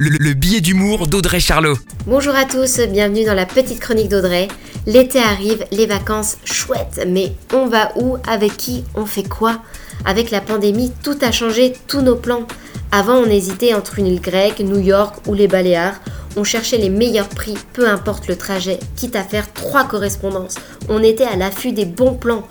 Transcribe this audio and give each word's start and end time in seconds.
le, 0.00 0.10
le 0.10 0.32
billet 0.32 0.60
d'humour 0.60 1.08
d'Audrey 1.08 1.40
Charlot. 1.40 1.76
Bonjour 2.06 2.34
à 2.36 2.44
tous, 2.44 2.78
bienvenue 2.88 3.24
dans 3.24 3.34
la 3.34 3.46
petite 3.46 3.80
chronique 3.80 4.08
d'Audrey. 4.08 4.46
L'été 4.86 5.18
arrive, 5.18 5.64
les 5.72 5.86
vacances, 5.86 6.36
chouette, 6.44 7.04
mais 7.08 7.32
on 7.52 7.66
va 7.66 7.90
où 7.96 8.16
Avec 8.28 8.56
qui 8.56 8.84
On 8.94 9.06
fait 9.06 9.28
quoi? 9.28 9.60
Avec 10.04 10.30
la 10.30 10.40
pandémie, 10.40 10.92
tout 11.02 11.18
a 11.20 11.32
changé, 11.32 11.72
tous 11.88 12.00
nos 12.00 12.14
plans. 12.14 12.46
Avant, 12.92 13.16
on 13.16 13.26
hésitait 13.26 13.74
entre 13.74 13.98
une 13.98 14.06
île 14.06 14.20
grecque, 14.20 14.60
New 14.60 14.78
York 14.78 15.16
ou 15.26 15.34
les 15.34 15.48
Baléares. 15.48 16.00
On 16.36 16.44
cherchait 16.44 16.78
les 16.78 16.90
meilleurs 16.90 17.28
prix, 17.28 17.56
peu 17.72 17.88
importe 17.88 18.28
le 18.28 18.36
trajet, 18.36 18.78
quitte 18.94 19.16
à 19.16 19.24
faire 19.24 19.52
trois 19.52 19.84
correspondances. 19.84 20.54
On 20.88 21.02
était 21.02 21.24
à 21.24 21.34
l'affût 21.34 21.72
des 21.72 21.86
bons 21.86 22.14
plans. 22.14 22.46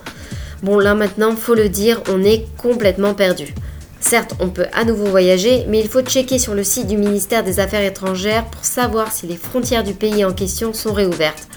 Bon, 0.62 0.78
là 0.78 0.94
maintenant, 0.94 1.34
faut 1.34 1.54
le 1.54 1.70
dire, 1.70 2.02
on 2.10 2.22
est 2.22 2.44
complètement 2.58 3.14
perdu. 3.14 3.54
Certes, 4.00 4.34
on 4.40 4.48
peut 4.48 4.66
à 4.72 4.84
nouveau 4.84 5.06
voyager, 5.06 5.64
mais 5.68 5.80
il 5.80 5.88
faut 5.88 6.02
checker 6.02 6.38
sur 6.38 6.54
le 6.54 6.64
site 6.64 6.86
du 6.86 6.96
ministère 6.96 7.42
des 7.42 7.60
Affaires 7.60 7.84
étrangères 7.84 8.44
pour 8.46 8.64
savoir 8.64 9.12
si 9.12 9.26
les 9.26 9.36
frontières 9.36 9.84
du 9.84 9.92
pays 9.92 10.24
en 10.24 10.32
question 10.32 10.72
sont 10.72 10.92
réouvertes. 10.92 11.48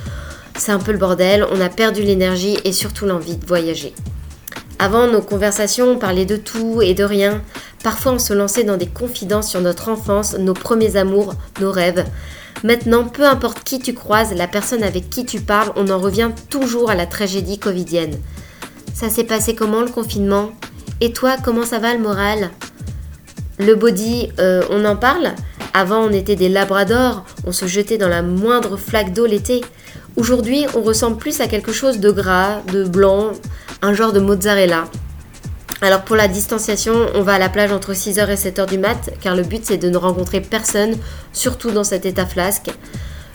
C'est 0.58 0.72
un 0.72 0.80
peu 0.80 0.92
le 0.92 0.98
bordel, 0.98 1.46
on 1.52 1.62
a 1.62 1.70
perdu 1.70 2.02
l'énergie 2.02 2.58
et 2.66 2.74
surtout 2.74 3.06
l'envie 3.06 3.38
de 3.38 3.46
voyager. 3.46 3.94
Avant, 4.80 5.08
nos 5.08 5.22
conversations, 5.22 5.92
on 5.92 5.98
parlait 5.98 6.26
de 6.26 6.36
tout 6.36 6.82
et 6.82 6.96
de 6.96 7.04
rien. 7.04 7.42
Parfois, 7.84 8.14
on 8.14 8.20
se 8.20 8.34
lançait 8.34 8.64
dans 8.64 8.78
des 8.78 8.88
confidences 8.88 9.50
sur 9.50 9.62
notre 9.62 9.90
enfance, 9.90 10.36
nos 10.38 10.54
premiers 10.54 10.98
amours, 10.98 11.36
nos 11.60 11.72
rêves. 11.72 12.06
Maintenant, 12.64 13.06
peu 13.06 13.26
importe 13.26 13.64
qui 13.64 13.80
tu 13.80 13.94
croises, 13.94 14.34
la 14.34 14.48
personne 14.48 14.84
avec 14.84 15.10
qui 15.10 15.26
tu 15.26 15.40
parles, 15.40 15.72
on 15.76 15.90
en 15.90 16.00
revient 16.00 16.32
toujours 16.50 16.90
à 16.90 16.96
la 16.96 17.06
tragédie 17.06 17.60
covidienne. 17.60 18.20
Ça 18.94 19.10
s'est 19.10 19.24
passé 19.24 19.56
comment 19.56 19.82
le 19.82 19.90
confinement? 19.90 20.52
Et 21.04 21.14
toi, 21.14 21.36
comment 21.44 21.66
ça 21.66 21.80
va 21.80 21.96
le 21.96 22.00
moral? 22.00 22.52
Le 23.58 23.74
body, 23.74 24.30
euh, 24.40 24.62
on 24.70 24.86
en 24.86 24.96
parle 24.96 25.34
Avant, 25.74 26.02
on 26.02 26.12
était 26.12 26.36
des 26.36 26.48
labradors, 26.48 27.26
on 27.44 27.52
se 27.52 27.66
jetait 27.66 27.98
dans 27.98 28.08
la 28.08 28.22
moindre 28.22 28.78
flaque 28.78 29.12
d'eau 29.12 29.26
l'été. 29.26 29.62
Aujourd'hui, 30.16 30.68
on 30.76 30.82
ressemble 30.82 31.18
plus 31.18 31.42
à 31.42 31.48
quelque 31.48 31.72
chose 31.72 32.00
de 32.00 32.12
gras, 32.12 32.62
de 32.72 32.84
blanc, 32.84 33.32
un 33.82 33.96
genre 33.96 34.14
de 34.14 34.20
mozzarella. 34.20 34.86
Alors 35.82 36.02
pour 36.02 36.16
la 36.16 36.28
distanciation, 36.28 36.94
on 37.16 37.24
va 37.24 37.34
à 37.34 37.40
la 37.40 37.50
plage 37.50 37.72
entre 37.72 37.94
6h 37.94 38.30
et 38.30 38.36
7h 38.36 38.70
du 38.70 38.78
mat, 38.78 39.10
car 39.22 39.36
le 39.36 39.42
but 39.42 39.66
c'est 39.66 39.78
de 39.78 39.90
ne 39.90 39.98
rencontrer 39.98 40.40
personne, 40.40 40.96
surtout 41.34 41.72
dans 41.72 41.84
cet 41.84 42.06
état 42.06 42.28
flasque. 42.28 42.70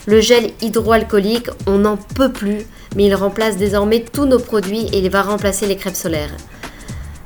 Le 0.05 0.21
gel 0.21 0.51
hydroalcoolique, 0.61 1.49
on 1.65 1.79
n'en 1.79 1.97
peut 1.97 2.31
plus, 2.31 2.65
mais 2.95 3.07
il 3.07 3.15
remplace 3.15 3.57
désormais 3.57 4.05
tous 4.09 4.25
nos 4.25 4.39
produits 4.39 4.87
et 4.93 4.99
il 4.99 5.09
va 5.09 5.21
remplacer 5.21 5.65
les 5.65 5.75
crêpes 5.75 5.97
solaires. 5.97 6.31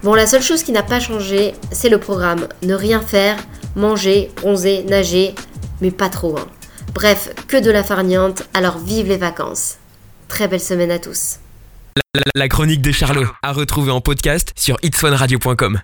Bon, 0.04 0.16
la 0.16 0.26
seule 0.26 0.42
chose 0.42 0.64
qui 0.64 0.72
n'a 0.72 0.82
pas 0.82 1.00
changé, 1.00 1.54
c'est 1.72 1.90
le 1.90 2.00
programme. 2.00 2.48
Ne 2.64 2.74
rien 2.74 3.02
faire, 3.02 3.38
manger, 3.76 4.32
bronzer, 4.38 4.84
nager, 4.84 5.36
mais 5.80 5.92
pas 5.92 6.10
trop. 6.10 6.40
Hein. 6.40 6.48
Bref, 6.96 7.30
que 7.48 7.58
de 7.58 7.70
la 7.70 7.84
farniente, 7.84 8.44
alors 8.56 8.80
vive 8.80 9.08
les 9.08 9.18
vacances. 9.18 9.78
Très 10.28 10.48
belle 10.48 10.60
semaine 10.60 10.92
à 10.92 10.98
tous. 10.98 11.38
La, 12.36 12.48
chronique 12.48 12.82
de 12.82 12.92
Charlot, 12.92 13.28
à 13.44 13.54
retrouver 13.54 13.92
en 13.92 14.02
podcast 14.02 14.54
sur 14.56 14.78
itswanradio.com. 14.82 15.80